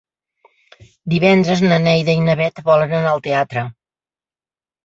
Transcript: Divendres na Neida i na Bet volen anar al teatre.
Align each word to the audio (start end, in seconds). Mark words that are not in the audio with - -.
Divendres 1.15 1.61
na 1.67 1.77
Neida 1.85 2.17
i 2.21 2.25
na 2.31 2.37
Bet 2.41 2.65
volen 2.71 2.97
anar 3.03 3.13
al 3.15 3.23
teatre. 3.29 3.67